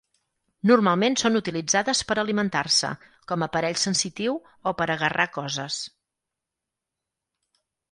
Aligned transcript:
Normalment 0.69 1.17
són 1.23 1.39
utilitzades 1.39 2.01
per 2.11 2.17
alimentar-se, 2.21 2.91
com 3.33 3.47
aparell 3.47 3.79
sensitiu, 3.83 4.41
o 4.73 4.75
per 4.81 4.89
agarrar 4.97 5.29
coses. 5.39 5.81